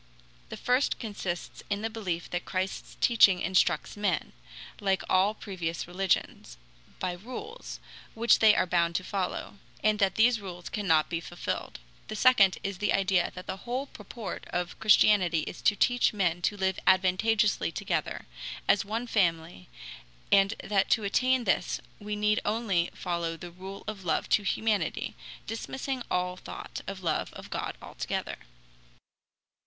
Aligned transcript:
The 0.49 0.57
first 0.57 0.97
consists 0.97 1.61
in 1.69 1.83
the 1.83 1.89
belief 1.91 2.27
that 2.31 2.43
Christ's 2.43 2.97
teaching 3.01 3.39
instructs 3.39 3.95
men, 3.95 4.33
like 4.79 5.03
all 5.07 5.35
previous 5.35 5.85
religions, 5.87 6.57
by 6.97 7.11
rules, 7.13 7.79
which 8.15 8.39
they 8.39 8.55
are 8.55 8.65
bound 8.65 8.95
to 8.95 9.03
follow, 9.03 9.57
and 9.83 9.99
that 9.99 10.15
these 10.15 10.41
rules 10.41 10.69
cannot 10.69 11.07
be 11.07 11.19
fulfilled. 11.19 11.77
The 12.07 12.15
second 12.15 12.57
is 12.63 12.79
the 12.79 12.93
idea 12.93 13.31
that 13.35 13.45
the 13.45 13.57
whole 13.57 13.85
purport 13.85 14.47
of 14.49 14.79
Christianity 14.79 15.41
is 15.41 15.61
to 15.61 15.75
teach 15.75 16.13
men 16.13 16.41
to 16.41 16.57
live 16.57 16.79
advantageously 16.87 17.71
together, 17.71 18.25
as 18.67 18.83
one 18.83 19.05
family, 19.05 19.69
and 20.31 20.55
that 20.63 20.89
to 20.97 21.03
attain 21.03 21.43
this 21.43 21.79
we 21.99 22.15
need 22.15 22.39
only 22.43 22.89
follow 22.95 23.37
the 23.37 23.51
rule 23.51 23.83
of 23.87 24.03
love 24.03 24.27
to 24.29 24.41
humanity, 24.41 25.13
dismissing 25.45 26.01
all 26.09 26.37
thought 26.37 26.81
of 26.87 27.03
love 27.03 27.31
of 27.33 27.51
God 27.51 27.77
altogether. 27.83 28.37